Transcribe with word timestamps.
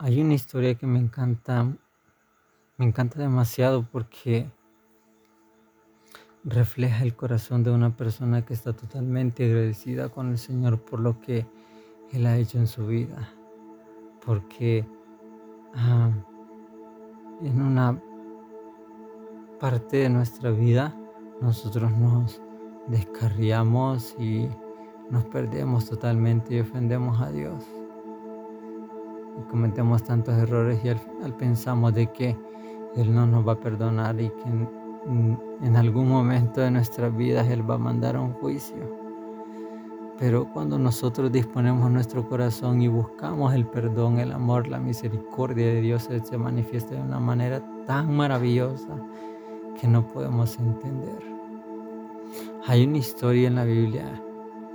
Hay 0.00 0.20
una 0.20 0.34
historia 0.34 0.76
que 0.76 0.86
me 0.86 1.00
encanta, 1.00 1.64
me 2.76 2.86
encanta 2.86 3.18
demasiado 3.18 3.82
porque 3.82 4.48
refleja 6.44 7.02
el 7.02 7.16
corazón 7.16 7.64
de 7.64 7.72
una 7.72 7.96
persona 7.96 8.44
que 8.44 8.54
está 8.54 8.72
totalmente 8.72 9.44
agradecida 9.44 10.08
con 10.08 10.30
el 10.30 10.38
Señor 10.38 10.80
por 10.80 11.00
lo 11.00 11.20
que 11.20 11.48
Él 12.12 12.26
ha 12.26 12.36
hecho 12.36 12.58
en 12.58 12.68
su 12.68 12.86
vida. 12.86 13.28
Porque 14.24 14.86
ah, 15.74 16.12
en 17.42 17.60
una 17.60 18.00
parte 19.58 19.96
de 19.96 20.10
nuestra 20.10 20.52
vida 20.52 20.94
nosotros 21.42 21.90
nos 21.90 22.40
descarriamos 22.86 24.14
y 24.16 24.48
nos 25.10 25.24
perdemos 25.24 25.90
totalmente 25.90 26.54
y 26.54 26.60
ofendemos 26.60 27.20
a 27.20 27.32
Dios 27.32 27.77
cometemos 29.50 30.02
tantos 30.02 30.36
errores 30.36 30.80
y 30.84 30.88
al 30.88 31.34
pensamos 31.36 31.94
de 31.94 32.10
que 32.12 32.36
Él 32.96 33.14
no 33.14 33.26
nos 33.26 33.46
va 33.46 33.52
a 33.52 33.60
perdonar 33.60 34.20
y 34.20 34.28
que 34.28 34.42
en, 34.44 35.38
en 35.62 35.76
algún 35.76 36.08
momento 36.08 36.60
de 36.60 36.70
nuestras 36.70 37.16
vidas 37.16 37.48
Él 37.48 37.68
va 37.68 37.74
a 37.74 37.78
mandar 37.78 38.16
un 38.16 38.32
juicio. 38.34 39.08
Pero 40.18 40.50
cuando 40.52 40.78
nosotros 40.78 41.30
disponemos 41.30 41.90
nuestro 41.90 42.28
corazón 42.28 42.82
y 42.82 42.88
buscamos 42.88 43.54
el 43.54 43.64
perdón, 43.66 44.18
el 44.18 44.32
amor, 44.32 44.66
la 44.66 44.80
misericordia 44.80 45.66
de 45.66 45.80
Dios, 45.80 46.08
Él 46.10 46.24
se 46.24 46.36
manifiesta 46.36 46.96
de 46.96 47.02
una 47.02 47.20
manera 47.20 47.62
tan 47.86 48.16
maravillosa 48.16 48.96
que 49.80 49.86
no 49.86 50.06
podemos 50.08 50.58
entender. 50.58 51.22
Hay 52.66 52.84
una 52.84 52.98
historia 52.98 53.46
en 53.46 53.54
la 53.54 53.64
Biblia, 53.64 54.20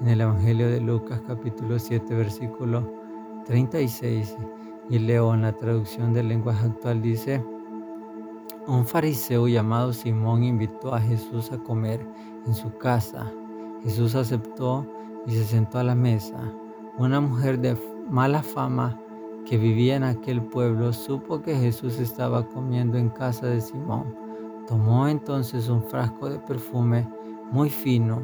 en 0.01 0.07
el 0.07 0.21
Evangelio 0.21 0.69
de 0.69 0.79
Lucas 0.79 1.21
capítulo 1.27 1.77
7, 1.77 2.15
versículo 2.15 3.02
36 3.45 4.35
y 4.89 4.99
leo 4.99 5.33
en 5.33 5.41
la 5.41 5.53
traducción 5.53 6.13
del 6.13 6.29
lenguaje 6.29 6.65
actual 6.67 7.01
dice, 7.01 7.43
un 8.67 8.85
fariseo 8.85 9.47
llamado 9.47 9.91
Simón 9.91 10.43
invitó 10.43 10.93
a 10.93 11.01
Jesús 11.01 11.51
a 11.51 11.57
comer 11.57 12.05
en 12.47 12.53
su 12.53 12.77
casa. 12.77 13.31
Jesús 13.83 14.15
aceptó 14.15 14.85
y 15.27 15.31
se 15.31 15.43
sentó 15.43 15.79
a 15.79 15.83
la 15.83 15.95
mesa. 15.95 16.37
Una 16.97 17.19
mujer 17.19 17.59
de 17.59 17.77
mala 18.09 18.41
fama 18.41 18.97
que 19.45 19.57
vivía 19.57 19.97
en 19.97 20.03
aquel 20.03 20.41
pueblo 20.41 20.93
supo 20.93 21.41
que 21.41 21.55
Jesús 21.55 21.99
estaba 21.99 22.47
comiendo 22.47 22.97
en 22.97 23.09
casa 23.09 23.47
de 23.47 23.59
Simón. 23.59 24.15
Tomó 24.67 25.09
entonces 25.09 25.67
un 25.67 25.83
frasco 25.83 26.29
de 26.29 26.39
perfume 26.39 27.05
muy 27.51 27.69
fino 27.69 28.21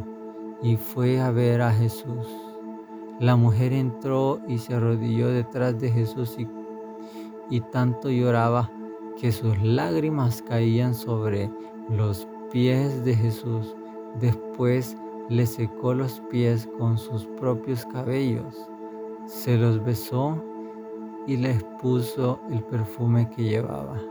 y 0.61 0.77
fue 0.77 1.19
a 1.19 1.31
ver 1.31 1.61
a 1.61 1.72
Jesús. 1.72 2.48
La 3.20 3.36
mujer 3.36 3.73
entró 3.73 4.39
y 4.48 4.58
se 4.58 4.73
arrodilló 4.73 5.28
detrás 5.28 5.78
de 5.78 5.92
Jesús 5.92 6.38
y, 7.50 7.59
tanto 7.72 8.09
lloraba 8.09 8.72
que 9.20 9.34
sus 9.34 9.62
lágrimas 9.62 10.42
caían 10.42 10.95
sobre 10.95 11.52
los 11.90 12.25
pies 12.52 13.03
de 13.03 13.14
Jesús. 13.16 13.75
Después 14.22 14.95
le 15.28 15.45
secó 15.45 15.94
los 15.94 16.22
pies 16.31 16.70
con 16.78 16.97
sus 16.97 17.25
propios 17.40 17.86
cabellos, 17.88 18.56
se 19.25 19.58
los 19.58 19.84
besó 19.84 20.42
y 21.28 21.36
les 21.36 21.62
puso 21.81 22.40
el 22.50 22.64
perfume 22.64 23.30
que 23.30 23.44
llevaba. 23.44 24.02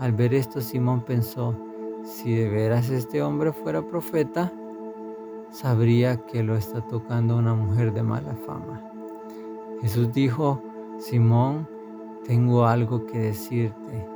Al 0.00 0.12
ver 0.12 0.32
esto, 0.32 0.60
Simón 0.62 1.02
pensó, 1.02 1.54
si 2.02 2.34
de 2.34 2.48
veras 2.48 2.88
este 2.88 3.22
hombre 3.22 3.52
fuera 3.52 3.82
profeta, 3.82 4.52
sabría 5.50 6.16
que 6.26 6.42
lo 6.42 6.56
está 6.56 6.80
tocando 6.80 7.36
una 7.36 7.54
mujer 7.54 7.92
de 7.92 8.02
mala 8.02 8.34
fama. 8.46 8.82
Jesús 9.80 10.12
dijo, 10.12 10.62
Simón, 10.98 11.68
tengo 12.24 12.66
algo 12.66 13.06
que 13.06 13.18
decirte. 13.18 14.06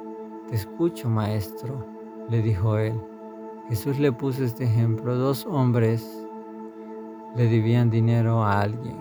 Te 0.49 0.57
escucho, 0.57 1.09
maestro, 1.09 1.85
le 2.29 2.43
dijo 2.43 2.77
él. 2.77 3.01
Jesús 3.69 3.99
le 3.99 4.13
puso 4.13 4.45
este 4.45 4.65
ejemplo. 4.65 5.17
Dos 5.17 5.47
hombres 5.47 6.27
le 7.37 7.49
debían 7.49 7.91
dinero 7.91 8.43
a 8.43 8.61
alguien. 8.61 8.97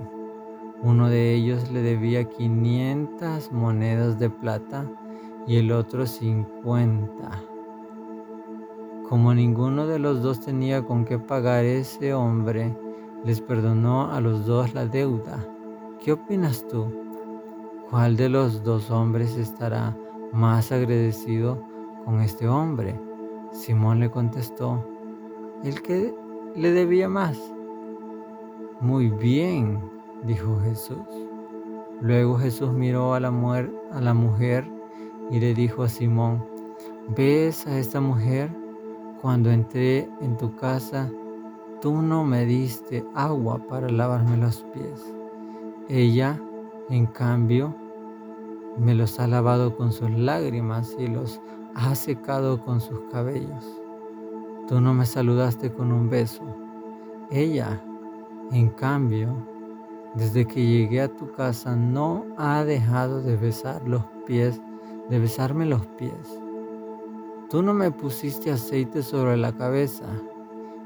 Uno 0.84 1.10
de 1.10 1.34
ellos 1.34 1.70
le 1.72 1.82
debía 1.82 2.24
500 2.24 3.52
monedas 3.52 4.18
de 4.18 4.30
plata 4.30 4.90
y 5.46 5.58
el 5.58 5.72
otro 5.72 6.06
50. 6.06 7.51
Como 9.12 9.34
ninguno 9.34 9.88
de 9.88 10.00
los 10.00 10.22
dos 10.22 10.40
tenía 10.40 10.86
con 10.86 11.04
qué 11.04 11.20
pagar, 11.20 11.66
ese 11.66 12.14
hombre 12.14 12.74
les 13.26 13.42
perdonó 13.42 14.10
a 14.10 14.22
los 14.22 14.46
dos 14.46 14.74
la 14.74 14.86
deuda. 14.86 15.46
¿Qué 16.02 16.14
opinas 16.14 16.66
tú? 16.70 16.88
¿Cuál 17.90 18.16
de 18.16 18.30
los 18.30 18.64
dos 18.64 18.90
hombres 18.90 19.36
estará 19.36 19.98
más 20.32 20.72
agradecido 20.72 21.62
con 22.06 22.22
este 22.22 22.48
hombre? 22.48 22.98
Simón 23.52 24.00
le 24.00 24.10
contestó, 24.10 24.82
el 25.62 25.82
que 25.82 26.16
le 26.56 26.72
debía 26.72 27.10
más. 27.10 27.38
Muy 28.80 29.10
bien, 29.10 29.92
dijo 30.24 30.58
Jesús. 30.64 31.06
Luego 32.00 32.38
Jesús 32.38 32.72
miró 32.72 33.14
a 33.14 33.20
la, 33.20 33.30
mujer, 33.30 33.74
a 33.92 34.00
la 34.00 34.14
mujer 34.14 34.66
y 35.30 35.42
le 35.42 35.54
dijo 35.54 35.84
a 35.84 35.90
Simón, 35.90 36.48
¿ves 37.10 37.68
a 37.68 37.78
esta 37.78 38.00
mujer? 38.00 38.61
Cuando 39.22 39.52
entré 39.52 40.10
en 40.20 40.36
tu 40.38 40.56
casa, 40.56 41.08
tú 41.80 42.02
no 42.02 42.24
me 42.24 42.44
diste 42.46 43.06
agua 43.14 43.60
para 43.68 43.88
lavarme 43.88 44.36
los 44.38 44.66
pies. 44.74 45.16
Ella, 45.90 46.42
en 46.90 47.06
cambio, 47.06 47.76
me 48.80 48.96
los 48.96 49.20
ha 49.20 49.28
lavado 49.28 49.78
con 49.78 49.92
sus 49.92 50.10
lágrimas 50.10 50.96
y 50.98 51.06
los 51.06 51.40
ha 51.76 51.94
secado 51.94 52.64
con 52.64 52.82
sus 52.82 53.00
cabellos. 53.12 53.80
Tú 54.68 54.82
no 54.82 54.94
me 54.96 55.06
saludaste 55.06 55.72
con 55.72 55.92
un 55.92 56.10
beso. 56.10 56.44
Ella, 57.30 57.80
en 58.52 58.70
cambio, 58.70 59.36
desde 60.16 60.48
que 60.48 60.66
llegué 60.66 61.02
a 61.02 61.16
tu 61.16 61.32
casa 61.34 61.76
no 61.76 62.26
ha 62.38 62.64
dejado 62.64 63.22
de 63.22 63.38
besar 63.38 63.88
los 63.88 64.04
pies, 64.26 64.60
de 65.10 65.20
besarme 65.20 65.68
los 65.68 65.86
pies. 65.98 66.41
Tú 67.52 67.62
no 67.62 67.74
me 67.74 67.92
pusiste 67.92 68.50
aceite 68.50 69.04
sobre 69.04 69.36
la 69.36 69.52
cabeza. 69.52 70.06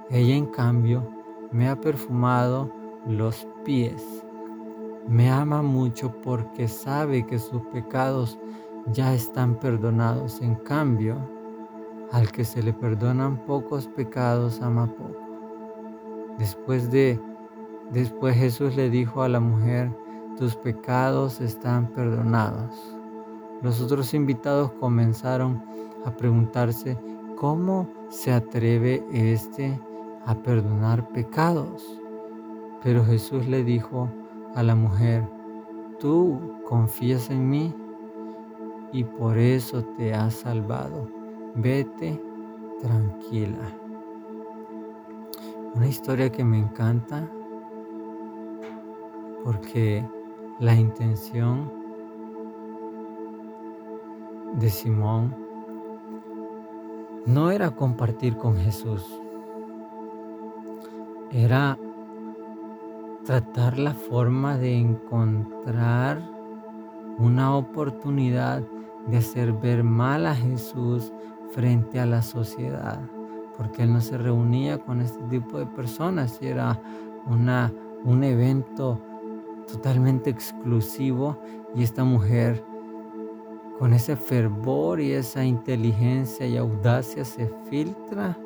Ella 0.09 0.33
en 0.33 0.47
cambio 0.47 1.07
me 1.51 1.69
ha 1.69 1.79
perfumado 1.79 2.71
los 3.05 3.47
pies. 3.63 4.03
Me 5.07 5.29
ama 5.29 5.61
mucho 5.61 6.11
porque 6.23 6.67
sabe 6.67 7.23
que 7.27 7.37
sus 7.37 7.61
pecados 7.67 8.39
ya 8.87 9.13
están 9.13 9.59
perdonados. 9.59 10.41
En 10.41 10.55
cambio, 10.55 11.29
al 12.11 12.31
que 12.31 12.43
se 12.43 12.63
le 12.63 12.73
perdonan 12.73 13.45
pocos 13.45 13.87
pecados, 13.89 14.59
ama 14.59 14.87
poco. 14.87 15.21
Después 16.39 16.89
de 16.89 17.21
después 17.91 18.35
Jesús 18.35 18.75
le 18.75 18.89
dijo 18.89 19.21
a 19.21 19.29
la 19.29 19.39
mujer, 19.39 19.95
tus 20.35 20.55
pecados 20.55 21.41
están 21.41 21.93
perdonados. 21.93 22.97
Los 23.61 23.79
otros 23.81 24.15
invitados 24.15 24.71
comenzaron 24.79 25.75
a 26.05 26.15
preguntarse 26.15 26.97
cómo 27.35 27.89
se 28.09 28.31
atreve 28.31 29.03
este 29.11 29.79
a 30.25 30.35
perdonar 30.35 31.07
pecados. 31.09 31.99
Pero 32.83 33.03
Jesús 33.03 33.47
le 33.47 33.63
dijo 33.63 34.09
a 34.53 34.63
la 34.63 34.75
mujer, 34.75 35.27
tú 35.99 36.39
confías 36.65 37.29
en 37.29 37.49
mí 37.49 37.75
y 38.91 39.03
por 39.03 39.37
eso 39.37 39.83
te 39.97 40.13
has 40.13 40.35
salvado. 40.35 41.07
Vete 41.55 42.21
tranquila. 42.81 43.79
Una 45.73 45.87
historia 45.87 46.31
que 46.31 46.43
me 46.43 46.59
encanta 46.59 47.29
porque 49.43 50.07
la 50.59 50.73
intención 50.73 51.71
de 54.53 54.69
Simón 54.69 55.44
no 57.25 57.51
era 57.51 57.71
compartir 57.71 58.37
con 58.37 58.57
Jesús, 58.57 59.03
era 61.31 61.77
tratar 63.25 63.79
la 63.79 63.93
forma 63.93 64.57
de 64.57 64.77
encontrar 64.77 66.21
una 67.17 67.55
oportunidad 67.55 68.61
de 69.07 69.17
hacer 69.17 69.53
ver 69.53 69.83
mal 69.83 70.25
a 70.27 70.35
Jesús 70.35 71.11
frente 71.51 71.99
a 71.99 72.05
la 72.05 72.21
sociedad, 72.21 72.99
porque 73.57 73.83
él 73.83 73.93
no 73.93 74.01
se 74.01 74.17
reunía 74.17 74.77
con 74.77 75.01
este 75.01 75.23
tipo 75.23 75.57
de 75.57 75.65
personas 75.65 76.39
era 76.41 76.79
una, 77.25 77.73
un 78.03 78.23
evento 78.23 78.99
totalmente 79.67 80.29
exclusivo 80.29 81.39
y 81.73 81.83
esta 81.83 82.03
mujer 82.03 82.63
con 83.79 83.93
ese 83.93 84.15
fervor 84.15 85.01
y 85.01 85.11
esa 85.11 85.43
inteligencia 85.43 86.47
y 86.47 86.57
audacia 86.57 87.25
se 87.25 87.49
filtra 87.69 88.37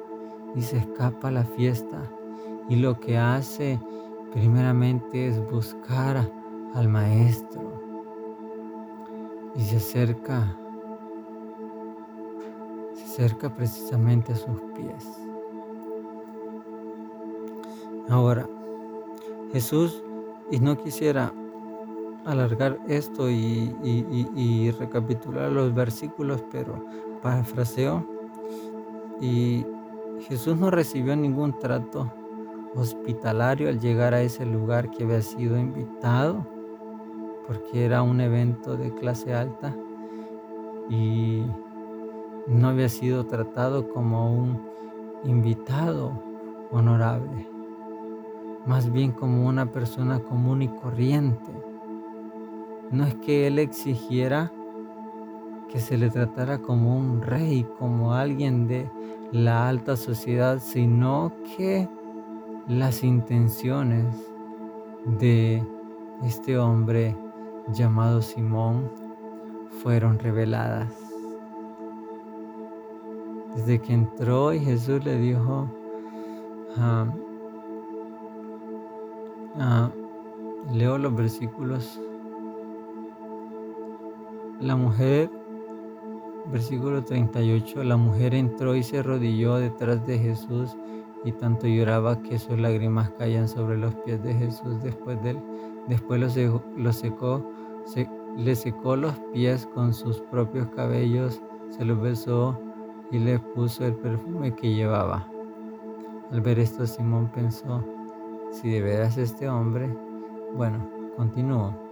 y 0.55 0.61
se 0.61 0.77
escapa 0.77 1.27
a 1.27 1.31
la 1.31 1.43
fiesta. 1.43 2.01
Y 2.67 2.75
lo 2.77 2.99
que 2.99 3.17
hace 3.17 3.79
primeramente 4.31 5.27
es 5.27 5.39
buscar 5.51 6.29
al 6.73 6.87
maestro. 6.87 7.67
y 9.55 9.61
se 9.61 9.77
acerca, 9.77 10.55
se 12.93 13.03
acerca 13.03 13.53
precisamente 13.53 14.31
a 14.31 14.35
sus 14.35 14.61
pies. 14.75 15.05
Ahora, 18.07 18.47
Jesús, 19.51 20.01
y 20.51 20.59
no 20.59 20.77
quisiera 20.77 21.33
alargar 22.31 22.79
esto 22.87 23.29
y, 23.29 24.71
recapitular 24.79 25.51
los 25.51 25.73
versículos, 25.73 26.43
pero 26.51 26.83
parafraseo, 27.21 28.05
y 29.19 29.65
Jesús 30.21 30.57
no 30.57 30.69
recibió 30.69 31.15
ningún 31.15 31.57
trato 31.59 32.11
hospitalario 32.75 33.69
al 33.69 33.79
llegar 33.79 34.13
a 34.13 34.21
ese 34.21 34.45
lugar 34.45 34.89
que 34.91 35.03
había 35.03 35.21
sido 35.21 35.57
invitado, 35.57 36.45
porque 37.47 37.85
era 37.85 38.03
un 38.03 38.21
evento 38.21 38.77
de 38.77 38.93
clase 38.93 39.33
alta 39.33 39.75
y 40.89 41.43
no 42.47 42.69
había 42.69 42.89
sido 42.89 43.25
tratado 43.25 43.89
como 43.89 44.31
un 44.33 44.69
invitado 45.23 46.11
honorable, 46.71 47.47
más 48.65 48.91
bien 48.91 49.11
como 49.11 49.47
una 49.47 49.71
persona 49.71 50.19
común 50.19 50.61
y 50.61 50.67
corriente. 50.67 51.68
No 52.91 53.05
es 53.05 53.15
que 53.15 53.47
él 53.47 53.59
exigiera 53.59 54.51
que 55.69 55.79
se 55.79 55.97
le 55.97 56.09
tratara 56.09 56.57
como 56.57 56.97
un 56.97 57.21
rey, 57.21 57.65
como 57.77 58.13
alguien 58.13 58.67
de 58.67 58.89
la 59.31 59.69
alta 59.69 59.95
sociedad, 59.95 60.59
sino 60.59 61.31
que 61.55 61.87
las 62.67 63.03
intenciones 63.03 64.07
de 65.19 65.63
este 66.23 66.57
hombre 66.57 67.15
llamado 67.73 68.21
Simón 68.21 68.91
fueron 69.81 70.17
reveladas. 70.17 70.91
Desde 73.55 73.79
que 73.79 73.93
entró 73.93 74.53
y 74.53 74.59
Jesús 74.59 75.03
le 75.05 75.17
dijo, 75.17 75.67
ah, 76.77 77.05
ah, 79.59 79.91
leo 80.71 80.97
los 80.97 81.15
versículos, 81.15 81.99
la 84.59 84.75
mujer, 84.75 85.29
versículo 86.51 87.03
38, 87.03 87.83
la 87.83 87.97
mujer 87.97 88.33
entró 88.35 88.75
y 88.75 88.83
se 88.83 88.99
arrodilló 88.99 89.55
detrás 89.55 90.05
de 90.05 90.19
Jesús 90.19 90.75
y 91.23 91.31
tanto 91.33 91.67
lloraba 91.67 92.21
que 92.21 92.39
sus 92.39 92.59
lágrimas 92.59 93.09
caían 93.17 93.47
sobre 93.47 93.77
los 93.77 93.93
pies 94.05 94.21
de 94.23 94.33
Jesús 94.33 94.81
después 94.83 95.21
de. 95.23 95.37
Después 95.87 96.33
secó, 96.91 97.43
le 98.37 98.55
secó 98.55 98.95
los 98.95 99.13
pies 99.33 99.65
con 99.73 99.93
sus 99.93 100.21
propios 100.21 100.67
cabellos, 100.75 101.41
se 101.69 101.85
los 101.85 101.99
besó 101.99 102.59
y 103.11 103.19
le 103.19 103.39
puso 103.39 103.85
el 103.85 103.95
perfume 103.95 104.53
que 104.55 104.73
llevaba. 104.73 105.27
Al 106.31 106.41
ver 106.41 106.59
esto, 106.59 106.85
Simón 106.85 107.31
pensó, 107.33 107.83
si 108.51 108.69
de 108.69 108.81
veras 108.81 109.17
este 109.17 109.49
hombre, 109.49 109.89
bueno, 110.55 110.87
continuó. 111.17 111.88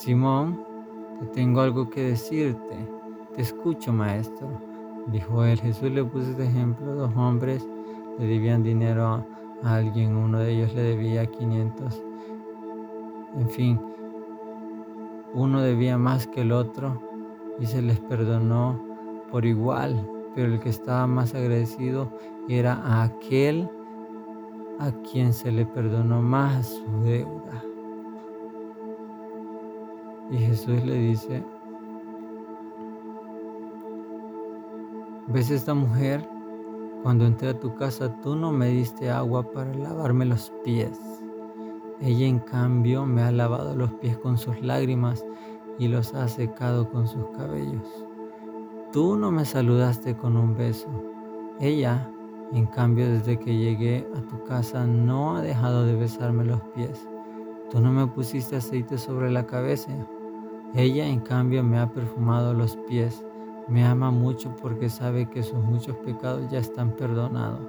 Simón, 0.00 0.64
te 1.18 1.26
tengo 1.26 1.60
algo 1.60 1.90
que 1.90 2.02
decirte. 2.02 2.88
Te 3.36 3.42
escucho, 3.42 3.92
maestro. 3.92 4.48
Dijo 5.12 5.44
él, 5.44 5.60
Jesús 5.60 5.90
le 5.90 6.02
puso 6.02 6.30
este 6.30 6.46
ejemplo, 6.46 6.94
dos 6.94 7.14
hombres 7.14 7.68
le 8.18 8.26
debían 8.26 8.62
dinero 8.62 9.06
a, 9.06 9.26
alguien, 9.62 10.16
uno 10.16 10.38
de 10.38 10.52
ellos 10.52 10.74
le 10.74 10.84
debía 10.84 11.26
500. 11.26 12.02
En 13.40 13.50
fin, 13.50 13.78
uno 15.34 15.60
debía 15.60 15.98
más 15.98 16.26
que 16.26 16.40
el 16.40 16.52
otro 16.52 16.98
y 17.58 17.66
se 17.66 17.82
les 17.82 18.00
perdonó 18.00 18.82
por 19.30 19.44
igual, 19.44 20.08
pero 20.34 20.54
el 20.54 20.60
que 20.60 20.70
estaba 20.70 21.06
más 21.06 21.34
agradecido 21.34 22.10
era 22.48 22.72
a 22.72 23.02
aquel 23.02 23.68
a 24.78 24.92
quien 25.12 25.34
se 25.34 25.52
le 25.52 25.66
perdonó 25.66 26.22
más 26.22 26.68
su 26.68 27.02
deuda. 27.02 27.69
Y 30.30 30.38
Jesús 30.38 30.84
le 30.84 30.94
dice, 30.96 31.44
¿Ves 35.32 35.50
esta 35.50 35.74
mujer? 35.74 36.28
Cuando 37.02 37.24
entré 37.24 37.50
a 37.50 37.58
tu 37.58 37.74
casa 37.76 38.14
tú 38.20 38.34
no 38.34 38.50
me 38.50 38.68
diste 38.68 39.10
agua 39.10 39.42
para 39.42 39.72
lavarme 39.72 40.26
los 40.26 40.52
pies. 40.64 41.00
Ella 42.00 42.26
en 42.26 42.40
cambio 42.40 43.06
me 43.06 43.22
ha 43.22 43.30
lavado 43.30 43.76
los 43.76 43.92
pies 43.94 44.18
con 44.18 44.38
sus 44.38 44.60
lágrimas 44.60 45.24
y 45.78 45.88
los 45.88 46.14
ha 46.14 46.26
secado 46.26 46.90
con 46.90 47.06
sus 47.06 47.24
cabellos. 47.36 48.04
Tú 48.92 49.16
no 49.16 49.30
me 49.30 49.44
saludaste 49.44 50.16
con 50.16 50.36
un 50.36 50.56
beso. 50.56 50.88
Ella, 51.60 52.10
en 52.52 52.66
cambio, 52.66 53.08
desde 53.08 53.38
que 53.38 53.56
llegué 53.56 54.08
a 54.16 54.20
tu 54.22 54.42
casa 54.44 54.84
no 54.84 55.36
ha 55.36 55.42
dejado 55.42 55.86
de 55.86 55.94
besarme 55.94 56.44
los 56.44 56.60
pies. 56.74 57.08
Tú 57.70 57.80
no 57.80 57.92
me 57.92 58.06
pusiste 58.08 58.56
aceite 58.56 58.98
sobre 58.98 59.30
la 59.30 59.46
cabeza. 59.46 59.92
Ella, 60.74 61.06
en 61.06 61.20
cambio, 61.20 61.64
me 61.64 61.78
ha 61.78 61.88
perfumado 61.88 62.54
los 62.54 62.76
pies. 62.88 63.24
Me 63.68 63.84
ama 63.84 64.10
mucho 64.10 64.54
porque 64.62 64.88
sabe 64.88 65.28
que 65.28 65.42
sus 65.42 65.58
muchos 65.58 65.96
pecados 65.96 66.48
ya 66.50 66.58
están 66.58 66.92
perdonados. 66.92 67.60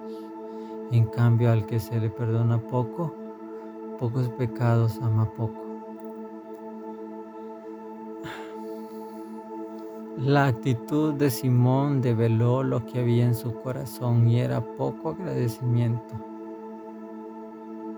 En 0.92 1.06
cambio, 1.06 1.51
al 1.51 1.65
que 1.65 1.80
se 1.80 2.00
le 2.00 2.09
perdona 2.09 2.59
poco, 2.59 3.15
pocos 3.98 4.30
pecados 4.30 5.00
ama 5.01 5.31
poco. 5.33 5.62
La 10.18 10.45
actitud 10.48 11.15
de 11.15 11.31
Simón 11.31 12.01
develó 12.01 12.62
lo 12.62 12.86
que 12.86 13.00
había 13.00 13.25
en 13.25 13.33
su 13.33 13.56
corazón 13.62 14.27
y 14.27 14.39
era 14.39 14.62
poco 14.62 15.09
agradecimiento. 15.09 16.13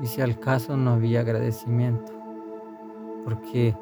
Y 0.01 0.07
si 0.07 0.21
al 0.21 0.39
caso 0.39 0.77
no 0.77 0.91
había 0.91 1.19
agradecimiento, 1.19 2.13
porque 3.25 3.75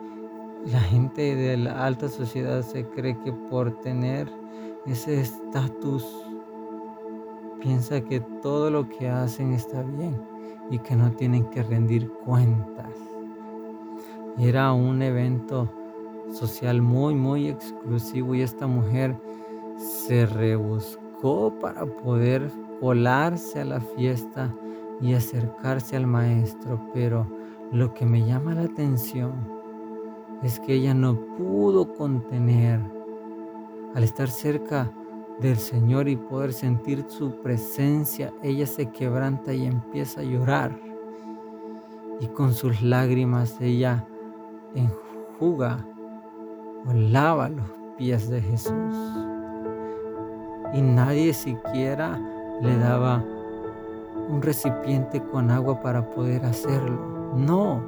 la 0.65 0.79
gente 0.79 1.35
de 1.35 1.57
la 1.57 1.85
alta 1.85 2.07
sociedad 2.07 2.61
se 2.61 2.85
cree 2.85 3.17
que 3.19 3.33
por 3.33 3.71
tener 3.81 4.31
ese 4.85 5.21
estatus 5.21 6.05
piensa 7.61 8.01
que 8.01 8.19
todo 8.41 8.69
lo 8.69 8.87
que 8.89 9.09
hacen 9.09 9.53
está 9.53 9.81
bien 9.81 10.21
y 10.69 10.79
que 10.79 10.95
no 10.95 11.11
tienen 11.11 11.45
que 11.49 11.63
rendir 11.63 12.09
cuentas. 12.25 12.93
Era 14.37 14.71
un 14.71 15.01
evento 15.01 15.69
social 16.31 16.81
muy, 16.81 17.15
muy 17.15 17.49
exclusivo 17.49 18.35
y 18.35 18.41
esta 18.41 18.67
mujer 18.67 19.15
se 19.77 20.25
rebuscó 20.25 21.53
para 21.59 21.85
poder 21.85 22.51
colarse 22.79 23.61
a 23.61 23.65
la 23.65 23.81
fiesta 23.81 24.53
y 25.01 25.13
acercarse 25.13 25.97
al 25.97 26.07
maestro, 26.07 26.79
pero 26.93 27.27
lo 27.71 27.93
que 27.93 28.05
me 28.05 28.25
llama 28.25 28.53
la 28.53 28.63
atención 28.63 29.60
es 30.43 30.59
que 30.59 30.73
ella 30.73 30.93
no 30.93 31.15
pudo 31.37 31.93
contener 31.93 32.79
al 33.93 34.03
estar 34.03 34.29
cerca 34.29 34.91
del 35.39 35.57
Señor 35.57 36.07
y 36.07 36.15
poder 36.15 36.53
sentir 36.53 37.05
su 37.07 37.41
presencia, 37.41 38.31
ella 38.43 38.65
se 38.67 38.89
quebranta 38.89 39.53
y 39.53 39.65
empieza 39.65 40.21
a 40.21 40.23
llorar. 40.23 40.79
Y 42.19 42.27
con 42.27 42.53
sus 42.53 42.81
lágrimas 42.81 43.59
ella 43.59 44.05
enjuga 44.75 45.85
o 46.87 46.93
lava 46.93 47.49
los 47.49 47.65
pies 47.97 48.29
de 48.29 48.41
Jesús. 48.41 48.95
Y 50.73 50.81
nadie 50.81 51.33
siquiera 51.33 52.19
le 52.61 52.77
daba 52.77 53.23
un 54.29 54.41
recipiente 54.41 55.21
con 55.21 55.49
agua 55.49 55.81
para 55.81 56.07
poder 56.11 56.45
hacerlo. 56.45 57.33
No, 57.35 57.81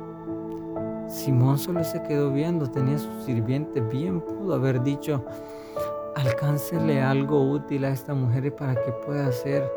Simón 1.07 1.57
solo 1.57 1.83
se 1.83 2.01
quedó 2.03 2.31
viendo, 2.31 2.69
tenía 2.69 2.97
su 2.97 3.21
sirviente, 3.21 3.81
bien 3.81 4.21
pudo 4.21 4.55
haber 4.55 4.81
dicho, 4.81 5.23
alcáncele 6.15 7.01
algo 7.01 7.51
útil 7.51 7.85
a 7.85 7.89
esta 7.89 8.13
mujer 8.13 8.55
para 8.55 8.75
que 8.75 8.91
pueda 8.91 9.27
hacer 9.27 9.69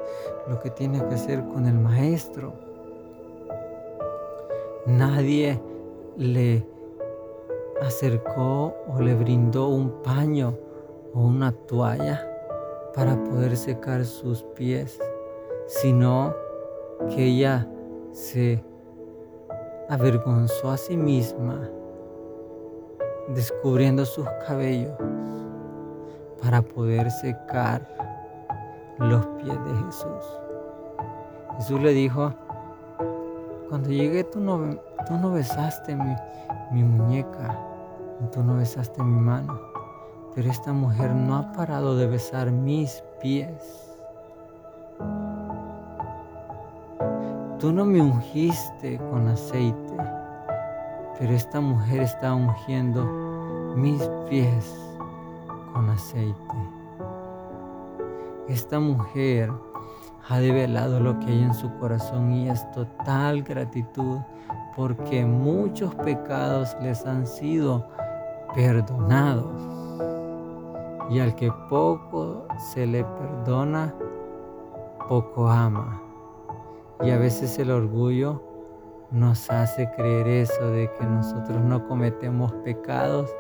lo 0.48 0.58
que 0.60 0.70
tiene 0.70 0.98
que 1.06 1.14
hacer 1.14 1.44
con 1.44 1.66
el 1.66 1.74
maestro. 1.74 2.54
Nadie 4.86 5.60
le 6.16 6.66
acercó 7.82 8.74
o 8.88 9.00
le 9.00 9.14
brindó 9.14 9.68
un 9.68 10.02
paño 10.02 10.56
o 11.12 11.20
una 11.20 11.52
toalla 11.52 12.26
para 12.94 13.22
poder 13.24 13.56
secar 13.56 14.04
sus 14.04 14.42
pies, 14.54 14.98
sino 15.66 16.34
que 17.14 17.24
ella 17.24 17.68
se 18.12 18.64
avergonzó 19.88 20.70
a 20.70 20.76
sí 20.76 20.96
misma, 20.96 21.68
descubriendo 23.28 24.04
sus 24.04 24.26
cabellos 24.46 24.96
para 26.42 26.62
poder 26.62 27.10
secar 27.10 27.86
los 28.98 29.24
pies 29.26 29.64
de 29.64 29.84
Jesús. 29.84 30.40
Jesús 31.56 31.80
le 31.80 31.92
dijo, 31.92 32.32
cuando 33.68 33.88
llegué 33.90 34.24
tú 34.24 34.40
no, 34.40 34.76
tú 35.06 35.14
no 35.20 35.32
besaste 35.32 35.96
mi 36.72 36.82
muñeca, 36.82 37.58
tú 38.32 38.42
no 38.42 38.56
besaste 38.56 39.02
mi 39.02 39.20
mano, 39.20 39.60
pero 40.34 40.50
esta 40.50 40.72
mujer 40.72 41.14
no 41.14 41.36
ha 41.36 41.52
parado 41.52 41.96
de 41.96 42.06
besar 42.06 42.50
mis 42.50 43.02
pies. 43.20 43.85
Tú 47.58 47.72
no 47.72 47.86
me 47.86 48.02
ungiste 48.02 48.98
con 49.10 49.28
aceite, 49.28 49.96
pero 51.18 51.32
esta 51.32 51.58
mujer 51.58 52.02
está 52.02 52.34
ungiendo 52.34 53.02
mis 53.74 54.02
pies 54.28 54.78
con 55.72 55.88
aceite. 55.88 56.54
Esta 58.46 58.78
mujer 58.78 59.50
ha 60.28 60.38
develado 60.38 61.00
lo 61.00 61.18
que 61.18 61.28
hay 61.28 61.44
en 61.44 61.54
su 61.54 61.72
corazón 61.78 62.30
y 62.30 62.50
es 62.50 62.70
total 62.72 63.42
gratitud 63.42 64.18
porque 64.76 65.24
muchos 65.24 65.94
pecados 65.94 66.76
les 66.82 67.06
han 67.06 67.26
sido 67.26 67.88
perdonados. 68.54 69.46
Y 71.08 71.20
al 71.20 71.34
que 71.34 71.50
poco 71.70 72.46
se 72.74 72.86
le 72.86 73.02
perdona, 73.02 73.94
poco 75.08 75.48
ama. 75.48 76.02
Y 77.02 77.10
a 77.10 77.18
veces 77.18 77.58
el 77.58 77.70
orgullo 77.70 78.42
nos 79.10 79.50
hace 79.50 79.90
creer 79.96 80.26
eso 80.26 80.70
de 80.70 80.90
que 80.98 81.04
nosotros 81.04 81.60
no 81.62 81.86
cometemos 81.86 82.52
pecados 82.64 83.34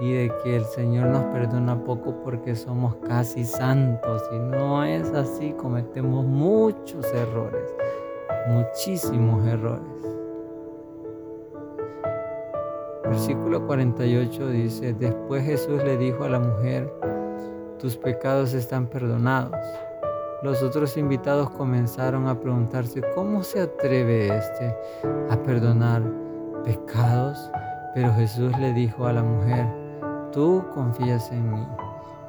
y 0.00 0.12
de 0.12 0.32
que 0.42 0.56
el 0.56 0.64
Señor 0.64 1.08
nos 1.08 1.24
perdona 1.24 1.82
poco 1.84 2.14
porque 2.22 2.54
somos 2.54 2.96
casi 3.06 3.44
santos. 3.44 4.22
Y 4.32 4.38
no 4.38 4.84
es 4.84 5.12
así, 5.12 5.52
cometemos 5.52 6.24
muchos 6.24 7.06
errores, 7.12 7.74
muchísimos 8.48 9.46
errores. 9.46 10.00
Versículo 13.04 13.66
48 13.66 14.48
dice, 14.50 14.92
después 14.94 15.44
Jesús 15.44 15.82
le 15.82 15.96
dijo 15.96 16.24
a 16.24 16.28
la 16.28 16.38
mujer, 16.38 16.92
tus 17.78 17.96
pecados 17.96 18.54
están 18.54 18.86
perdonados. 18.86 19.58
Los 20.42 20.62
otros 20.62 20.96
invitados 20.96 21.50
comenzaron 21.50 22.26
a 22.26 22.38
preguntarse, 22.38 23.02
¿cómo 23.14 23.42
se 23.42 23.60
atreve 23.60 24.34
este 24.34 24.74
a 25.28 25.36
perdonar 25.42 26.02
pecados? 26.64 27.50
Pero 27.94 28.14
Jesús 28.14 28.56
le 28.58 28.72
dijo 28.72 29.06
a 29.06 29.12
la 29.12 29.22
mujer, 29.22 29.66
Tú 30.32 30.64
confías 30.72 31.32
en 31.32 31.52
mí 31.52 31.66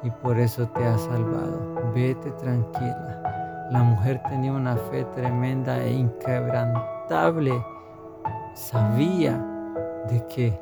y 0.02 0.10
por 0.10 0.38
eso 0.38 0.66
te 0.68 0.84
has 0.84 1.02
salvado. 1.02 1.92
Vete 1.94 2.32
tranquila. 2.32 3.68
La 3.70 3.82
mujer 3.84 4.20
tenía 4.28 4.52
una 4.52 4.76
fe 4.76 5.04
tremenda 5.14 5.80
e 5.84 5.92
inquebrantable. 5.92 7.64
Sabía 8.54 9.38
de 10.08 10.26
que 10.26 10.60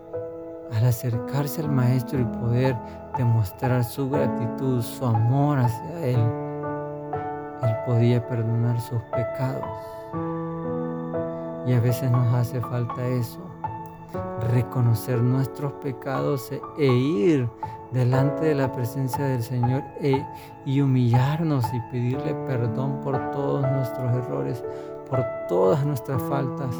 al 0.77 0.85
acercarse 0.85 1.63
al 1.63 1.71
Maestro 1.71 2.21
y 2.21 2.25
poder 2.25 2.77
demostrar 3.17 3.85
su 3.85 4.11
gratitud, 4.11 4.83
su 4.83 5.07
amor 5.07 5.59
hacia 5.59 6.07
Él, 6.07 6.50
Él 7.63 7.77
podía 7.87 8.27
perdonar 8.27 8.81
sus 8.81 9.03
pecados. 9.05 9.65
Y 11.67 11.73
a 11.73 11.81
veces 11.81 12.11
nos 12.11 12.35
hace 12.35 12.61
falta 12.61 13.07
eso 13.07 13.51
reconocer 14.53 15.23
nuestros 15.23 15.73
pecados 15.75 16.51
e 16.79 16.87
ir 16.87 17.49
delante 17.93 18.47
de 18.47 18.55
la 18.55 18.73
presencia 18.73 19.25
del 19.25 19.43
Señor 19.43 19.83
e, 20.01 20.25
y 20.65 20.81
humillarnos 20.81 21.65
y 21.73 21.81
pedirle 21.93 22.35
perdón 22.47 23.01
por 23.01 23.31
todos 23.33 23.63
nuestros 23.63 24.13
errores, 24.15 24.65
por 25.09 25.25
todas 25.49 25.85
nuestras 25.85 26.23
faltas, 26.23 26.75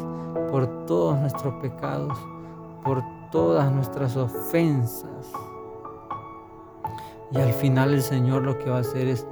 por 0.49 0.85
todos 0.85 1.19
nuestros 1.19 1.53
pecados, 1.55 2.17
por 2.83 3.03
todas 3.31 3.71
nuestras 3.71 4.15
ofensas. 4.15 5.31
Y 7.31 7.39
al 7.39 7.53
final 7.53 7.93
el 7.93 8.01
Señor 8.01 8.43
lo 8.43 8.57
que 8.57 8.69
va 8.69 8.77
a 8.77 8.81
hacer 8.81 9.07
es 9.07 9.25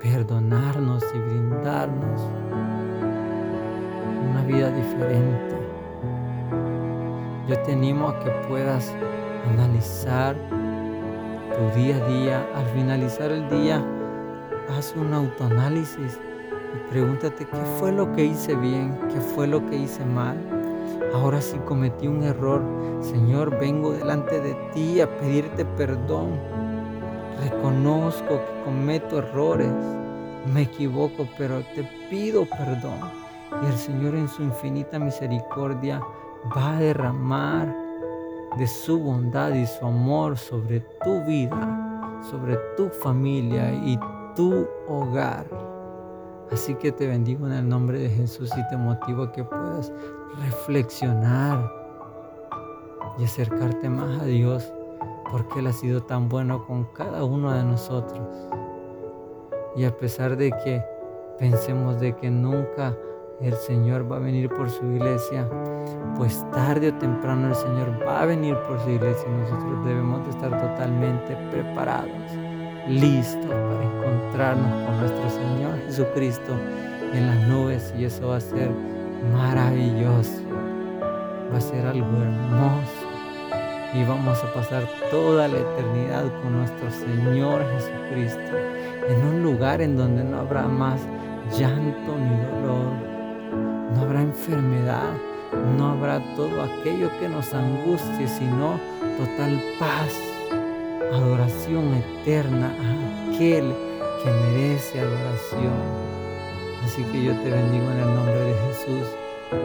perdonarnos 0.00 1.04
y 1.14 1.18
brindarnos 1.18 2.20
una 4.30 4.42
vida 4.44 4.70
diferente 4.70 5.58
yo 7.48 7.58
te 7.62 7.72
animo 7.72 8.08
a 8.08 8.18
que 8.20 8.30
puedas 8.46 8.94
analizar 9.50 10.36
tu 10.36 11.80
día 11.80 11.96
a 11.96 12.06
día. 12.06 12.46
Al 12.54 12.66
finalizar 12.66 13.30
el 13.30 13.48
día, 13.48 13.82
haz 14.76 14.94
un 14.94 15.14
autoanálisis 15.14 16.20
y 16.74 16.90
pregúntate 16.90 17.46
qué 17.46 17.56
fue 17.78 17.90
lo 17.90 18.12
que 18.12 18.26
hice 18.26 18.54
bien, 18.54 18.98
qué 19.08 19.18
fue 19.18 19.46
lo 19.46 19.64
que 19.64 19.76
hice 19.76 20.04
mal. 20.04 20.36
Ahora 21.14 21.40
si 21.40 21.56
cometí 21.60 22.06
un 22.06 22.22
error, 22.22 22.62
Señor, 23.00 23.58
vengo 23.58 23.92
delante 23.92 24.42
de 24.42 24.52
ti 24.74 25.00
a 25.00 25.08
pedirte 25.16 25.64
perdón. 25.64 26.38
Reconozco 27.58 28.38
que 28.38 28.64
cometo 28.64 29.18
errores, 29.18 29.72
me 30.54 30.62
equivoco, 30.62 31.26
pero 31.36 31.60
te 31.74 31.82
pido 32.08 32.44
perdón. 32.44 33.00
Y 33.64 33.66
el 33.66 33.76
Señor 33.76 34.14
en 34.14 34.28
su 34.28 34.44
infinita 34.44 35.00
misericordia 35.00 36.00
va 36.56 36.76
a 36.76 36.78
derramar 36.78 37.74
de 38.56 38.66
su 38.68 39.00
bondad 39.00 39.54
y 39.54 39.66
su 39.66 39.84
amor 39.84 40.38
sobre 40.38 40.80
tu 41.02 41.24
vida, 41.24 42.20
sobre 42.30 42.56
tu 42.76 42.90
familia 42.90 43.72
y 43.72 43.98
tu 44.36 44.64
hogar. 44.86 45.44
Así 46.52 46.76
que 46.76 46.92
te 46.92 47.08
bendigo 47.08 47.48
en 47.48 47.54
el 47.54 47.68
nombre 47.68 47.98
de 47.98 48.08
Jesús 48.08 48.52
y 48.56 48.68
te 48.68 48.76
motivo 48.76 49.24
a 49.24 49.32
que 49.32 49.42
puedas 49.42 49.92
reflexionar 50.44 51.68
y 53.18 53.24
acercarte 53.24 53.88
más 53.88 54.22
a 54.22 54.26
Dios 54.26 54.72
porque 55.30 55.60
Él 55.60 55.66
ha 55.66 55.72
sido 55.72 56.02
tan 56.02 56.28
bueno 56.28 56.64
con 56.66 56.84
cada 56.84 57.24
uno 57.24 57.52
de 57.52 57.64
nosotros. 57.64 58.26
Y 59.76 59.84
a 59.84 59.96
pesar 59.96 60.36
de 60.36 60.50
que 60.50 60.82
pensemos 61.38 62.00
de 62.00 62.16
que 62.16 62.30
nunca 62.30 62.96
el 63.40 63.54
Señor 63.54 64.10
va 64.10 64.16
a 64.16 64.20
venir 64.20 64.48
por 64.48 64.68
su 64.68 64.84
iglesia, 64.86 65.48
pues 66.16 66.44
tarde 66.50 66.88
o 66.88 66.94
temprano 66.94 67.48
el 67.48 67.54
Señor 67.54 68.00
va 68.06 68.22
a 68.22 68.26
venir 68.26 68.56
por 68.66 68.80
su 68.80 68.90
iglesia 68.90 69.28
y 69.28 69.40
nosotros 69.42 69.84
debemos 69.84 70.24
de 70.24 70.30
estar 70.30 70.50
totalmente 70.50 71.36
preparados, 71.50 72.10
listos 72.88 73.46
para 73.46 73.84
encontrarnos 73.84 74.86
con 74.86 74.98
nuestro 74.98 75.30
Señor 75.30 75.78
Jesucristo 75.86 76.52
en 77.12 77.26
las 77.26 77.48
nubes 77.48 77.94
y 77.96 78.04
eso 78.04 78.28
va 78.28 78.38
a 78.38 78.40
ser 78.40 78.70
maravilloso, 79.32 80.42
va 81.52 81.58
a 81.58 81.60
ser 81.60 81.86
algo 81.86 82.16
hermoso 82.16 83.07
y 83.94 84.04
vamos 84.04 84.42
a 84.44 84.52
pasar 84.52 84.84
toda 85.10 85.48
la 85.48 85.58
eternidad 85.58 86.24
con 86.42 86.58
nuestro 86.58 86.90
Señor 86.90 87.64
Jesucristo 87.72 88.56
en 89.08 89.24
un 89.24 89.42
lugar 89.42 89.80
en 89.80 89.96
donde 89.96 90.24
no 90.24 90.40
habrá 90.40 90.68
más 90.68 91.00
llanto 91.58 92.16
ni 92.18 92.36
dolor 92.36 93.08
no 93.94 94.02
habrá 94.02 94.22
enfermedad, 94.22 95.12
no 95.76 95.90
habrá 95.90 96.20
todo 96.36 96.62
aquello 96.62 97.10
que 97.18 97.28
nos 97.28 97.52
angustie, 97.54 98.28
sino 98.28 98.78
total 99.16 99.60
paz, 99.78 100.14
adoración 101.12 101.94
eterna 101.94 102.66
a 102.66 103.34
aquel 103.34 103.74
que 104.22 104.30
merece 104.30 105.00
adoración. 105.00 106.08
Así 106.84 107.02
que 107.04 107.24
yo 107.24 107.32
te 107.42 107.50
bendigo 107.50 107.90
en 107.90 107.98
el 107.98 108.14
nombre 108.14 108.40
de 108.40 108.54
Jesús, 108.66 109.08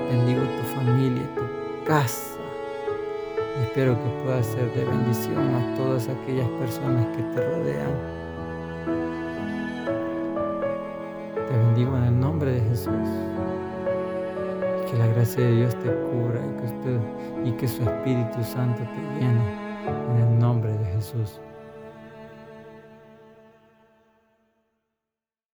bendigo 0.10 0.42
tu 0.42 0.76
familia, 0.76 1.24
tu 1.36 1.86
casa. 1.86 2.33
Espero 3.74 3.96
que 3.96 4.24
pueda 4.24 4.44
ser 4.44 4.72
de 4.76 4.86
bendición 4.86 5.56
a 5.56 5.76
todas 5.76 6.08
aquellas 6.08 6.48
personas 6.60 7.08
que 7.08 7.24
te 7.24 7.42
rodean. 7.42 7.92
Te 11.34 11.58
bendigo 11.58 11.98
en 11.98 12.04
el 12.04 12.20
nombre 12.20 12.52
de 12.52 12.62
Jesús. 12.70 13.10
Que 14.92 14.96
la 14.96 15.08
gracia 15.08 15.44
de 15.44 15.56
Dios 15.56 15.76
te 15.80 15.90
cubra 15.90 16.40
y 16.46 16.62
que, 16.62 17.50
y 17.50 17.52
que 17.54 17.68
su 17.68 17.82
Espíritu 17.82 18.44
Santo 18.44 18.84
te 18.84 19.20
llene 19.20 19.42
en 20.12 20.18
el 20.18 20.38
nombre 20.38 20.72
de 20.78 20.86
Jesús. 20.86 21.42